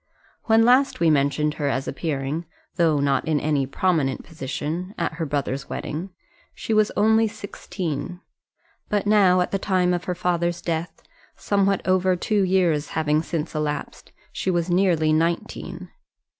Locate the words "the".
9.51-9.59